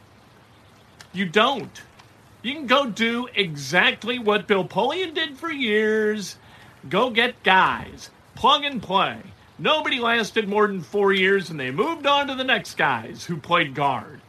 You 1.13 1.27
don't. 1.27 1.83
You 2.43 2.53
can 2.55 2.67
go 2.67 2.87
do 2.87 3.29
exactly 3.35 4.19
what 4.19 4.47
Bill 4.47 4.67
Polian 4.67 5.15
did 5.15 5.39
for 5.39 5.51
years. 5.51 6.37
Go 6.89 7.09
get 7.11 7.43
guys, 7.43 8.11
plug 8.35 8.65
and 8.65 8.83
play. 8.83 9.19
Nobody 9.59 9.99
lasted 9.99 10.49
more 10.49 10.67
than 10.67 10.83
four 10.83 11.13
years, 11.13 11.49
and 11.49 11.59
they 11.59 11.71
moved 11.71 12.07
on 12.07 12.27
to 12.27 12.35
the 12.35 12.45
next 12.45 12.77
guys 12.77 13.25
who 13.25 13.37
played 13.37 13.75
guard. 13.75 14.21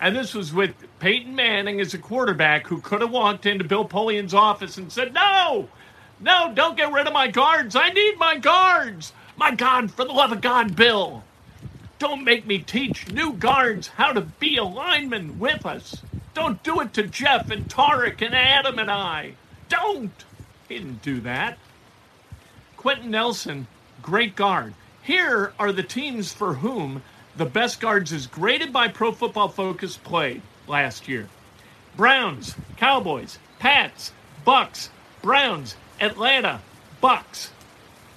And 0.00 0.16
this 0.16 0.34
was 0.34 0.52
with 0.52 0.74
Peyton 0.98 1.36
Manning 1.36 1.80
as 1.80 1.94
a 1.94 1.98
quarterback 1.98 2.66
who 2.66 2.80
could 2.80 3.02
have 3.02 3.12
walked 3.12 3.46
into 3.46 3.62
Bill 3.62 3.84
Polian's 3.84 4.34
office 4.34 4.78
and 4.78 4.90
said, 4.90 5.14
No, 5.14 5.68
no, 6.18 6.52
don't 6.54 6.76
get 6.76 6.92
rid 6.92 7.06
of 7.06 7.12
my 7.12 7.28
guards. 7.28 7.76
I 7.76 7.90
need 7.90 8.18
my 8.18 8.36
guards. 8.36 9.12
My 9.36 9.54
God, 9.54 9.92
for 9.92 10.04
the 10.04 10.12
love 10.12 10.32
of 10.32 10.40
God, 10.40 10.74
Bill. 10.74 11.22
Don't 12.02 12.24
make 12.24 12.48
me 12.48 12.58
teach 12.58 13.12
new 13.12 13.32
guards 13.32 13.86
how 13.86 14.12
to 14.12 14.22
be 14.22 14.56
a 14.56 14.64
lineman 14.64 15.38
with 15.38 15.64
us. 15.64 16.02
Don't 16.34 16.60
do 16.64 16.80
it 16.80 16.92
to 16.94 17.04
Jeff 17.04 17.48
and 17.48 17.68
Tarek 17.68 18.20
and 18.20 18.34
Adam 18.34 18.80
and 18.80 18.90
I. 18.90 19.34
Don't. 19.68 20.24
He 20.68 20.78
didn't 20.78 21.02
do 21.02 21.20
that. 21.20 21.58
Quentin 22.76 23.12
Nelson, 23.12 23.68
great 24.02 24.34
guard. 24.34 24.74
Here 25.00 25.52
are 25.60 25.70
the 25.70 25.84
teams 25.84 26.32
for 26.32 26.54
whom 26.54 27.04
the 27.36 27.46
best 27.46 27.78
guards 27.78 28.10
is 28.10 28.26
graded 28.26 28.72
by 28.72 28.88
Pro 28.88 29.12
Football 29.12 29.50
Focus 29.50 29.96
played 29.96 30.42
last 30.66 31.06
year. 31.06 31.28
Browns, 31.96 32.56
Cowboys, 32.78 33.38
Pats, 33.60 34.12
Bucks, 34.44 34.90
Browns, 35.22 35.76
Atlanta, 36.00 36.62
Bucks. 37.00 37.52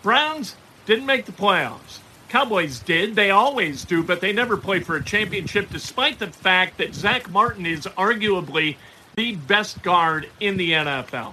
Browns 0.01 0.55
didn't 0.87 1.05
make 1.05 1.27
the 1.27 1.31
playoffs. 1.31 1.99
Cowboys 2.35 2.79
did. 2.79 3.15
They 3.15 3.31
always 3.31 3.85
do, 3.85 4.03
but 4.03 4.19
they 4.19 4.33
never 4.33 4.57
play 4.57 4.81
for 4.81 4.97
a 4.97 5.01
championship, 5.01 5.69
despite 5.69 6.19
the 6.19 6.27
fact 6.27 6.79
that 6.79 6.93
Zack 6.93 7.29
Martin 7.29 7.65
is 7.65 7.85
arguably 7.97 8.75
the 9.15 9.37
best 9.37 9.81
guard 9.83 10.27
in 10.41 10.57
the 10.57 10.73
NFL. 10.73 11.31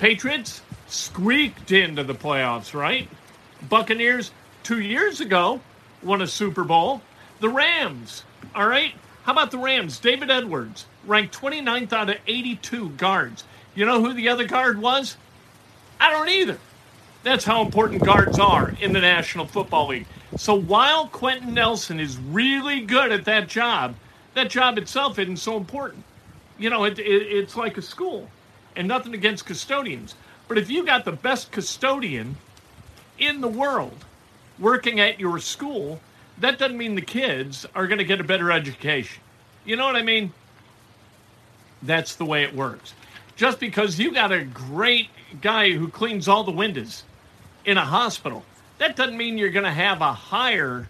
Patriots 0.00 0.60
squeaked 0.88 1.70
into 1.70 2.02
the 2.02 2.16
playoffs, 2.16 2.74
right? 2.74 3.08
Buccaneers, 3.68 4.32
two 4.64 4.80
years 4.80 5.20
ago, 5.20 5.60
won 6.02 6.20
a 6.20 6.26
Super 6.26 6.64
Bowl. 6.64 7.00
The 7.38 7.48
Rams, 7.48 8.24
all 8.56 8.66
right? 8.66 8.92
How 9.22 9.30
about 9.30 9.52
the 9.52 9.58
Rams? 9.58 10.00
David 10.00 10.32
Edwards, 10.32 10.86
ranked 11.06 11.40
29th 11.40 11.92
out 11.92 12.10
of 12.10 12.16
82 12.26 12.88
guards. 12.88 13.44
You 13.76 13.86
know 13.86 14.02
who 14.02 14.12
the 14.12 14.30
other 14.30 14.46
guard 14.46 14.80
was? 14.80 15.16
I 16.00 16.10
don't 16.10 16.28
either. 16.28 16.58
That's 17.24 17.46
how 17.46 17.62
important 17.62 18.04
guards 18.04 18.38
are 18.38 18.74
in 18.82 18.92
the 18.92 19.00
National 19.00 19.46
Football 19.46 19.88
League. 19.88 20.06
So 20.36 20.54
while 20.54 21.08
Quentin 21.08 21.54
Nelson 21.54 21.98
is 21.98 22.18
really 22.18 22.80
good 22.80 23.10
at 23.12 23.24
that 23.24 23.48
job, 23.48 23.94
that 24.34 24.50
job 24.50 24.76
itself 24.76 25.18
isn't 25.18 25.38
so 25.38 25.56
important. 25.56 26.04
You 26.58 26.68
know, 26.68 26.84
it, 26.84 26.98
it, 26.98 27.02
it's 27.02 27.56
like 27.56 27.78
a 27.78 27.82
school, 27.82 28.28
and 28.76 28.86
nothing 28.86 29.14
against 29.14 29.46
custodians. 29.46 30.16
But 30.48 30.58
if 30.58 30.70
you 30.70 30.84
got 30.84 31.06
the 31.06 31.12
best 31.12 31.50
custodian 31.50 32.36
in 33.18 33.40
the 33.40 33.48
world 33.48 34.04
working 34.58 35.00
at 35.00 35.18
your 35.18 35.38
school, 35.38 36.00
that 36.40 36.58
doesn't 36.58 36.76
mean 36.76 36.94
the 36.94 37.00
kids 37.00 37.64
are 37.74 37.86
going 37.86 37.98
to 37.98 38.04
get 38.04 38.20
a 38.20 38.24
better 38.24 38.52
education. 38.52 39.22
You 39.64 39.76
know 39.76 39.86
what 39.86 39.96
I 39.96 40.02
mean? 40.02 40.30
That's 41.80 42.16
the 42.16 42.26
way 42.26 42.42
it 42.42 42.54
works. 42.54 42.92
Just 43.34 43.60
because 43.60 43.98
you 43.98 44.12
got 44.12 44.30
a 44.30 44.44
great 44.44 45.08
guy 45.40 45.72
who 45.72 45.88
cleans 45.88 46.28
all 46.28 46.44
the 46.44 46.52
windows 46.52 47.02
in 47.64 47.78
a 47.78 47.84
hospital, 47.84 48.44
that 48.78 48.96
doesn't 48.96 49.16
mean 49.16 49.38
you're 49.38 49.50
going 49.50 49.64
to 49.64 49.70
have 49.70 50.00
a 50.00 50.12
higher 50.12 50.86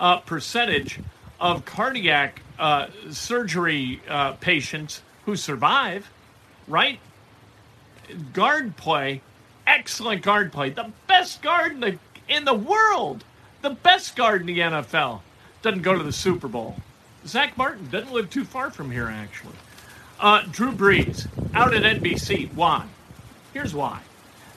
uh, 0.00 0.18
percentage 0.18 1.00
of 1.40 1.64
cardiac 1.64 2.42
uh, 2.58 2.88
surgery 3.10 4.00
uh, 4.08 4.32
patients 4.32 5.02
who 5.24 5.36
survive, 5.36 6.10
right? 6.66 6.98
Guard 8.32 8.76
play, 8.76 9.20
excellent 9.66 10.22
guard 10.22 10.52
play, 10.52 10.70
the 10.70 10.90
best 11.06 11.42
guard 11.42 11.72
in 11.72 11.80
the 11.80 11.98
in 12.28 12.44
the 12.44 12.54
world, 12.54 13.24
the 13.62 13.70
best 13.70 14.14
guard 14.16 14.42
in 14.42 14.46
the 14.46 14.58
NFL, 14.58 15.20
doesn't 15.62 15.82
go 15.82 15.96
to 15.96 16.02
the 16.02 16.12
Super 16.12 16.48
Bowl. 16.48 16.76
Zack 17.26 17.56
Martin 17.56 17.88
doesn't 17.90 18.12
live 18.12 18.30
too 18.30 18.44
far 18.44 18.70
from 18.70 18.90
here, 18.90 19.08
actually. 19.08 19.54
Uh, 20.20 20.42
Drew 20.50 20.72
Brees 20.72 21.26
out 21.54 21.74
at 21.74 21.82
NBC. 21.82 22.52
Why? 22.54 22.86
Here's 23.52 23.74
why. 23.74 24.00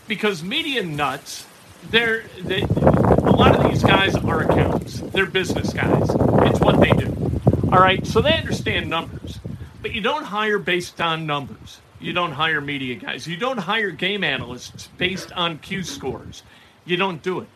Because 0.07 0.43
media 0.43 0.83
nuts, 0.83 1.45
they're 1.89 2.23
they, 2.41 2.61
a 2.61 3.31
lot 3.31 3.55
of 3.55 3.69
these 3.69 3.83
guys 3.83 4.15
are 4.15 4.41
accountants. 4.41 4.99
They're 4.99 5.25
business 5.25 5.73
guys. 5.73 6.09
It's 6.09 6.59
what 6.59 6.79
they 6.79 6.91
do. 6.91 7.39
All 7.71 7.79
right, 7.79 8.05
so 8.05 8.21
they 8.21 8.33
understand 8.33 8.89
numbers, 8.89 9.39
but 9.81 9.91
you 9.91 10.01
don't 10.01 10.25
hire 10.25 10.59
based 10.59 10.99
on 11.01 11.25
numbers. 11.25 11.79
You 11.99 12.13
don't 12.13 12.33
hire 12.33 12.61
media 12.61 12.95
guys. 12.95 13.27
You 13.27 13.37
don't 13.37 13.59
hire 13.59 13.91
game 13.91 14.23
analysts 14.23 14.87
based 14.97 15.31
on 15.33 15.59
Q 15.59 15.83
scores. 15.83 16.43
You 16.85 16.97
don't 16.97 17.21
do 17.21 17.39
it. 17.39 17.47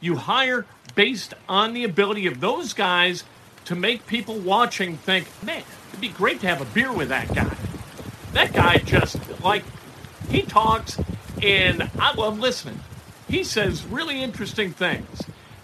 You 0.00 0.16
hire 0.16 0.66
based 0.94 1.34
on 1.48 1.72
the 1.72 1.84
ability 1.84 2.26
of 2.26 2.40
those 2.40 2.72
guys 2.72 3.24
to 3.64 3.74
make 3.74 4.06
people 4.06 4.38
watching 4.38 4.96
think, 4.96 5.28
man, 5.42 5.62
It'd 5.92 6.00
be 6.00 6.08
great 6.08 6.40
to 6.40 6.46
have 6.46 6.62
a 6.62 6.64
beer 6.64 6.90
with 6.90 7.10
that 7.10 7.34
guy. 7.34 7.54
That 8.32 8.54
guy 8.54 8.78
just, 8.78 9.18
like, 9.44 9.62
he 10.30 10.40
talks, 10.40 10.98
and 11.42 11.90
I 11.98 12.14
love 12.14 12.38
listening. 12.38 12.80
He 13.32 13.44
says 13.44 13.86
really 13.86 14.22
interesting 14.22 14.72
things. 14.72 15.22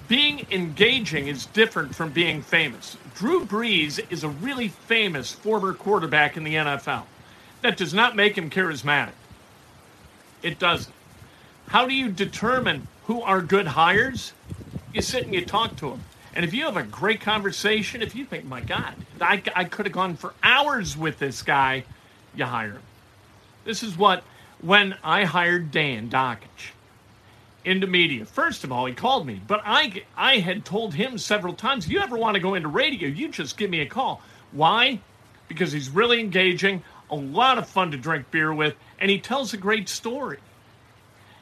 Being 0.09 0.47
engaging 0.51 1.29
is 1.29 1.45
different 1.45 1.95
from 1.95 2.13
being 2.13 2.41
famous. 2.41 2.97
Drew 3.15 3.45
Brees 3.45 4.01
is 4.11 4.25
a 4.25 4.31
really 4.31 4.69
famous 4.69 5.33
former 5.33 5.75
quarterback 5.75 6.39
in 6.39 6.45
the 6.45 6.55
NFL. 6.55 7.03
That 7.61 7.77
does 7.77 7.93
not 7.93 8.17
make 8.17 8.39
him 8.39 8.49
charismatic. 8.49 9.13
It 10.41 10.59
doesn't. 10.59 10.95
How 11.67 11.87
do 11.87 11.93
you 11.93 12.11
determine 12.11 12.89
who 13.05 13.21
are 13.21 13.43
good 13.43 13.67
hires? 13.67 14.33
You 14.95 15.03
sit 15.03 15.27
and 15.27 15.35
you 15.35 15.45
talk 15.45 15.77
to 15.77 15.91
them. 15.91 16.01
And 16.35 16.47
if 16.47 16.55
you 16.55 16.65
have 16.65 16.79
a 16.79 16.85
great 16.85 17.21
conversation, 17.21 18.01
if 18.01 18.17
you 18.17 18.25
think, 18.25 18.47
my 18.47 18.63
God, 18.63 18.95
I, 19.21 19.43
I 19.55 19.65
could 19.65 19.85
have 19.85 19.93
gone 19.93 20.17
for 20.17 20.33
hours 20.43 20.97
with 20.97 21.19
this 21.19 21.43
guy, 21.43 21.85
you 22.35 22.47
hire 22.47 22.73
him. 22.73 22.83
This 23.67 23.83
is 23.83 23.99
what, 23.99 24.25
when 24.63 24.97
I 25.05 25.25
hired 25.25 25.71
Dan 25.71 26.09
Dakich 26.09 26.73
into 27.65 27.87
media, 27.87 28.25
first 28.25 28.65
of 28.65 28.73
all, 28.73 28.87
he 28.87 28.95
called 28.95 29.27
me, 29.27 29.41
but 29.47 29.61
I, 29.65 30.03
I 30.17 30.39
had 30.39 30.65
told 30.65 30.95
him 30.95 31.19
several 31.19 31.55
times, 31.55 31.87
if 31.87 31.93
you 31.93 32.01
ever 32.01 32.17
want 32.17 32.35
to 32.35 32.41
go 32.41 32.55
into 32.55 32.69
radio, 32.69 33.09
you 33.09 33.29
just 33.29 33.57
give 33.57 33.71
me 33.71 33.81
a 33.81 33.87
call. 33.87 34.23
Why? 34.53 35.01
Because 35.49 35.73
he's 35.73 35.91
really 35.91 36.21
engaging, 36.21 36.83
a 37.11 37.17
lot 37.17 37.59
of 37.59 37.69
fun 37.69 37.91
to 37.91 37.97
drink 37.97 38.31
beer 38.31 38.53
with, 38.53 38.75
and 38.99 39.11
he 39.11 39.19
tells 39.19 39.53
a 39.53 39.57
great 39.57 39.89
story. 39.89 40.39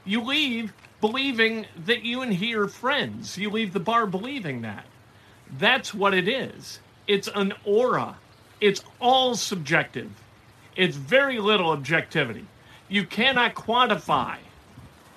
You 0.04 0.22
leave 0.22 0.72
believing 1.00 1.66
that 1.84 2.02
you 2.02 2.22
and 2.22 2.32
he 2.32 2.54
are 2.54 2.68
friends. 2.68 3.36
You 3.36 3.50
leave 3.50 3.72
the 3.72 3.80
bar 3.80 4.06
believing 4.06 4.62
that. 4.62 4.86
That's 5.58 5.92
what 5.92 6.14
it 6.14 6.28
is. 6.28 6.80
It's 7.06 7.28
an 7.34 7.52
aura. 7.64 8.16
It's 8.60 8.82
all 9.00 9.34
subjective. 9.34 10.10
It's 10.74 10.96
very 10.96 11.38
little 11.38 11.70
objectivity. 11.70 12.46
You 12.88 13.04
cannot 13.04 13.54
quantify. 13.54 14.36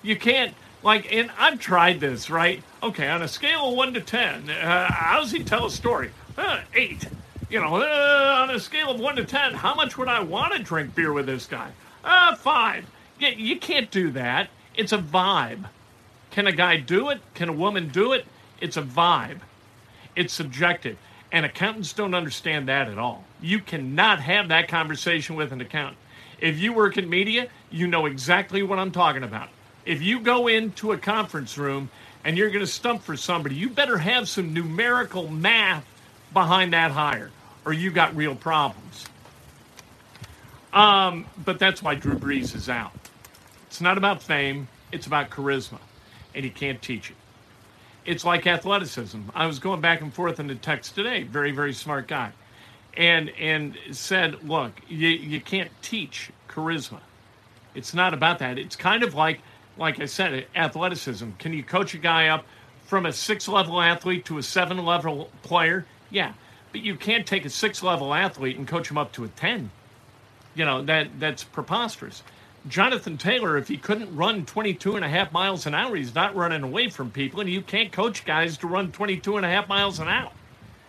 You 0.02 0.16
can't, 0.16 0.54
like, 0.82 1.12
and 1.12 1.30
I've 1.38 1.58
tried 1.58 2.00
this, 2.00 2.30
right? 2.30 2.62
Okay, 2.82 3.08
on 3.08 3.22
a 3.22 3.28
scale 3.28 3.68
of 3.68 3.76
1 3.76 3.94
to 3.94 4.00
10, 4.00 4.50
uh, 4.50 4.90
how 4.90 5.20
does 5.20 5.30
he 5.30 5.44
tell 5.44 5.66
a 5.66 5.70
story? 5.70 6.10
Uh, 6.36 6.60
8. 6.74 7.06
You 7.50 7.60
know, 7.60 7.76
uh, 7.76 8.42
on 8.42 8.50
a 8.50 8.60
scale 8.60 8.90
of 8.90 9.00
1 9.00 9.16
to 9.16 9.24
10, 9.24 9.54
how 9.54 9.74
much 9.74 9.98
would 9.98 10.08
I 10.08 10.20
want 10.20 10.54
to 10.54 10.62
drink 10.62 10.94
beer 10.94 11.12
with 11.12 11.26
this 11.26 11.46
guy? 11.46 11.70
Uh, 12.04 12.34
5. 12.34 12.86
You, 13.18 13.28
you 13.28 13.58
can't 13.58 13.90
do 13.90 14.10
that. 14.12 14.48
It's 14.74 14.92
a 14.92 14.98
vibe. 14.98 15.66
Can 16.30 16.46
a 16.46 16.52
guy 16.52 16.76
do 16.76 17.10
it? 17.10 17.20
Can 17.34 17.48
a 17.48 17.52
woman 17.52 17.88
do 17.88 18.12
it? 18.12 18.24
It's 18.60 18.76
a 18.76 18.82
vibe. 18.82 19.40
It's 20.16 20.32
subjective. 20.32 20.96
And 21.32 21.44
accountants 21.44 21.92
don't 21.92 22.14
understand 22.14 22.68
that 22.68 22.88
at 22.88 22.98
all. 22.98 23.24
You 23.40 23.60
cannot 23.60 24.20
have 24.20 24.48
that 24.48 24.68
conversation 24.68 25.36
with 25.36 25.52
an 25.52 25.60
accountant. 25.60 25.98
If 26.38 26.58
you 26.58 26.72
work 26.72 26.96
in 26.96 27.08
media, 27.08 27.48
you 27.70 27.86
know 27.86 28.06
exactly 28.06 28.62
what 28.62 28.78
I'm 28.78 28.90
talking 28.90 29.22
about. 29.22 29.48
If 29.90 30.02
you 30.02 30.20
go 30.20 30.46
into 30.46 30.92
a 30.92 30.96
conference 30.96 31.58
room 31.58 31.90
and 32.24 32.38
you're 32.38 32.50
going 32.50 32.60
to 32.60 32.66
stump 32.70 33.02
for 33.02 33.16
somebody, 33.16 33.56
you 33.56 33.68
better 33.68 33.98
have 33.98 34.28
some 34.28 34.54
numerical 34.54 35.26
math 35.26 35.84
behind 36.32 36.74
that 36.74 36.92
hire, 36.92 37.32
or 37.64 37.72
you 37.72 37.90
got 37.90 38.14
real 38.14 38.36
problems. 38.36 39.06
Um, 40.72 41.26
but 41.44 41.58
that's 41.58 41.82
why 41.82 41.96
Drew 41.96 42.14
Brees 42.14 42.54
is 42.54 42.68
out. 42.68 42.92
It's 43.66 43.80
not 43.80 43.98
about 43.98 44.22
fame, 44.22 44.68
it's 44.92 45.08
about 45.08 45.28
charisma, 45.28 45.80
and 46.36 46.44
he 46.44 46.52
can't 46.52 46.80
teach 46.80 47.10
it. 47.10 47.16
It's 48.06 48.24
like 48.24 48.46
athleticism. 48.46 49.22
I 49.34 49.48
was 49.48 49.58
going 49.58 49.80
back 49.80 50.02
and 50.02 50.14
forth 50.14 50.38
in 50.38 50.46
the 50.46 50.54
text 50.54 50.94
today, 50.94 51.24
very, 51.24 51.50
very 51.50 51.72
smart 51.72 52.06
guy, 52.06 52.30
and 52.96 53.30
and 53.30 53.76
said, 53.90 54.44
look, 54.48 54.70
you, 54.86 55.08
you 55.08 55.40
can't 55.40 55.70
teach 55.82 56.30
charisma. 56.48 57.00
It's 57.74 57.92
not 57.92 58.14
about 58.14 58.38
that. 58.38 58.56
It's 58.56 58.76
kind 58.76 59.02
of 59.02 59.14
like, 59.14 59.40
like 59.76 60.00
I 60.00 60.06
said, 60.06 60.46
athleticism. 60.54 61.30
Can 61.38 61.52
you 61.52 61.62
coach 61.62 61.94
a 61.94 61.98
guy 61.98 62.28
up 62.28 62.44
from 62.84 63.06
a 63.06 63.12
six 63.12 63.48
level 63.48 63.80
athlete 63.80 64.24
to 64.26 64.38
a 64.38 64.42
seven 64.42 64.84
level 64.84 65.30
player? 65.42 65.86
Yeah. 66.10 66.32
But 66.72 66.82
you 66.82 66.96
can't 66.96 67.26
take 67.26 67.44
a 67.44 67.50
six 67.50 67.82
level 67.82 68.14
athlete 68.14 68.56
and 68.56 68.66
coach 68.66 68.90
him 68.90 68.98
up 68.98 69.12
to 69.12 69.24
a 69.24 69.28
10. 69.28 69.70
You 70.54 70.64
know, 70.64 70.82
that 70.82 71.08
that's 71.18 71.44
preposterous. 71.44 72.22
Jonathan 72.68 73.16
Taylor, 73.16 73.56
if 73.56 73.68
he 73.68 73.78
couldn't 73.78 74.14
run 74.14 74.44
22 74.44 74.96
and 74.96 75.04
a 75.04 75.08
half 75.08 75.32
miles 75.32 75.66
an 75.66 75.74
hour, 75.74 75.96
he's 75.96 76.14
not 76.14 76.36
running 76.36 76.62
away 76.62 76.90
from 76.90 77.10
people, 77.10 77.40
and 77.40 77.48
you 77.48 77.62
can't 77.62 77.90
coach 77.90 78.24
guys 78.26 78.58
to 78.58 78.66
run 78.66 78.92
22 78.92 79.38
and 79.38 79.46
a 79.46 79.48
half 79.48 79.66
miles 79.66 79.98
an 79.98 80.08
hour. 80.08 80.32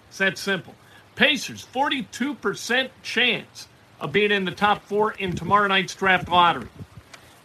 It's 0.09 0.17
that 0.17 0.37
simple. 0.37 0.75
Pacers, 1.15 1.65
42% 1.73 2.89
chance 3.03 3.67
of 4.01 4.11
being 4.11 4.31
in 4.31 4.43
the 4.43 4.51
top 4.51 4.83
four 4.83 5.13
in 5.13 5.33
tomorrow 5.33 5.67
night's 5.67 5.95
draft 5.95 6.27
lottery. 6.27 6.67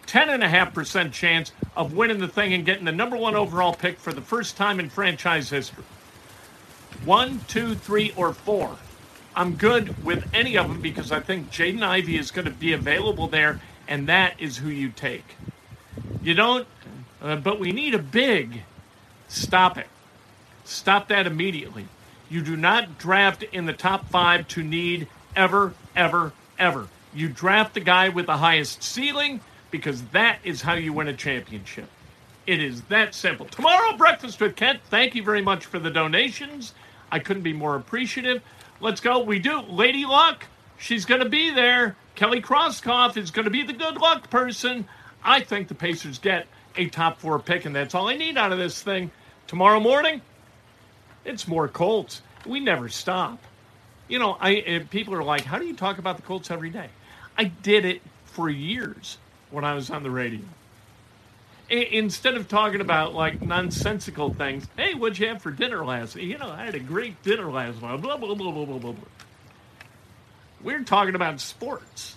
10.5% 0.07 1.13
chance 1.13 1.53
of 1.77 1.95
winning 1.95 2.19
the 2.19 2.29
thing 2.29 2.55
and 2.55 2.65
getting 2.65 2.85
the 2.85 2.93
number 2.93 3.17
one 3.17 3.35
overall 3.35 3.75
pick 3.75 3.99
for 3.99 4.13
the 4.13 4.21
first 4.21 4.57
time 4.57 4.81
in 4.81 4.89
franchise 4.89 5.51
history. 5.51 5.85
One, 7.05 7.41
two, 7.49 7.75
three, 7.75 8.13
or 8.17 8.33
four. 8.33 8.77
I'm 9.35 9.57
good 9.57 10.03
with 10.05 10.29
any 10.33 10.57
of 10.57 10.69
them 10.69 10.81
because 10.81 11.13
I 11.13 11.21
think 11.21 11.51
Jaden 11.51 11.83
Ivey 11.83 12.17
is 12.17 12.31
going 12.31 12.47
to 12.47 12.51
be 12.51 12.73
available 12.73 13.27
there 13.27 13.61
and 13.89 14.09
that 14.09 14.41
is 14.41 14.59
who 14.59 14.69
you 14.69 14.89
take. 14.89 15.37
You 16.23 16.35
don't, 16.35 16.67
uh, 17.23 17.37
but 17.37 17.61
we 17.61 17.73
need 17.73 17.95
a 17.95 17.99
big. 17.99 18.63
Stop 19.29 19.79
it. 19.79 19.87
Stop 20.65 21.09
that 21.09 21.27
immediately. 21.27 21.87
You 22.29 22.43
do 22.43 22.57
not 22.57 22.99
draft 22.99 23.43
in 23.45 23.67
the 23.67 23.73
top 23.73 24.09
five 24.09 24.49
to 24.49 24.63
need 24.63 25.07
ever, 25.37 25.75
ever, 25.95 26.33
ever. 26.59 26.89
You 27.15 27.29
draft 27.29 27.75
the 27.75 27.81
guy 27.81 28.09
with 28.09 28.27
the 28.27 28.39
highest 28.39 28.83
ceiling 28.83 29.41
because 29.77 30.03
that 30.07 30.39
is 30.45 30.63
how 30.63 30.75
you 30.75 30.93
win 30.93 31.09
a 31.09 31.13
championship. 31.13 31.89
It 32.47 32.63
is 32.63 32.83
that 32.83 33.15
simple. 33.15 33.47
Tomorrow, 33.47 33.97
Breakfast 33.97 34.41
with 34.41 34.57
Kent. 34.57 34.81
Thank 34.89 35.15
you 35.15 35.23
very 35.23 35.43
much 35.43 35.67
for 35.67 35.79
the 35.79 35.91
donations. 35.91 36.75
I 37.11 37.19
couldn't 37.19 37.43
be 37.43 37.53
more 37.53 37.77
appreciative. 37.77 38.43
Let's 38.81 39.01
go. 39.01 39.21
We 39.21 39.39
do. 39.39 39.61
Lady 39.63 40.07
Luck, 40.07 40.47
she's 40.79 41.05
going 41.05 41.23
to 41.23 41.29
be 41.29 41.51
there. 41.51 41.97
Kelly 42.15 42.41
Krauskopf 42.41 43.17
is 43.17 43.31
going 43.31 43.45
to 43.45 43.51
be 43.51 43.63
the 43.63 43.73
good 43.73 43.97
luck 43.99 44.31
person. 44.31 44.87
I 45.25 45.41
think 45.41 45.69
the 45.69 45.75
Pacers 45.75 46.19
get 46.19 46.47
a 46.77 46.87
top 46.87 47.21
four 47.21 47.39
pick, 47.39 47.65
and 47.65 47.75
that's 47.75 47.95
all 47.95 48.09
I 48.09 48.17
need 48.17 48.39
out 48.39 48.53
of 48.53 48.59
this 48.59 48.83
thing. 48.83 49.11
Tomorrow 49.47 49.81
morning, 49.81 50.23
it's 51.25 51.49
more 51.49 51.69
Colts. 51.69 52.23
We 52.47 52.61
never 52.61 52.89
stop. 52.89 53.39
You 54.09 54.21
know, 54.21 54.37
I 54.41 54.55
eh, 54.55 54.81
people 54.89 55.15
are 55.15 55.25
like, 55.25 55.43
"How 55.43 55.59
do 55.59 55.67
you 55.67 55.75
talk 55.75 55.99
about 55.99 56.17
the 56.17 56.23
Colts 56.23 56.51
every 56.51 56.71
day?" 56.71 56.89
I 57.37 57.45
did 57.45 57.85
it 57.85 58.03
for 58.25 58.49
years 58.49 59.19
when 59.51 59.65
I 59.65 59.75
was 59.75 59.91
on 59.91 60.03
the 60.03 60.11
radio. 60.11 60.41
instead 61.71 62.35
of 62.35 62.49
talking 62.49 62.81
about 62.81 63.15
like 63.15 63.43
nonsensical 63.43 64.33
things, 64.33 64.67
hey, 64.77 64.95
what'd 64.95 65.19
you 65.19 65.29
have 65.29 65.43
for 65.43 65.51
dinner 65.51 65.85
last? 65.85 66.17
You 66.17 66.39
know, 66.39 66.49
I 66.51 66.65
had 66.65 66.75
a 66.75 66.81
great 66.81 67.23
dinner 67.23 67.51
last 67.51 67.81
night. 67.83 68.01
Blah 68.01 68.17
blah 68.17 68.35
blah 68.35 68.53
blah 68.53 68.65
blah 68.65 68.79
blah. 68.79 68.95
We're 70.63 70.83
talking 70.85 71.15
about 71.15 71.41
sports, 71.41 72.17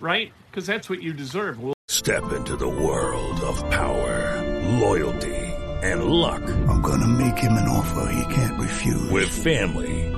right? 0.00 0.32
Because 0.50 0.66
that's 0.66 0.88
what 0.88 1.02
you 1.02 1.12
deserve. 1.12 1.60
We'll- 1.60 1.74
Step 1.88 2.32
into 2.32 2.56
the 2.56 2.68
world 2.68 3.40
of 3.40 3.58
power, 3.70 4.42
loyalty, 4.80 5.34
and 5.82 6.04
luck. 6.04 6.42
I'm 6.68 6.80
going 6.82 7.00
to 7.00 7.06
make 7.08 7.38
him 7.38 7.52
an 7.52 7.68
offer 7.68 8.10
he 8.12 8.34
can't 8.34 8.60
refuse. 8.60 9.10
With 9.10 9.28
family, 9.28 10.15